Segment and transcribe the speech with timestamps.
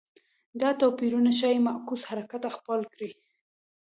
[0.61, 3.11] دا توپیرونه ښايي معکوس حرکت خپل کړي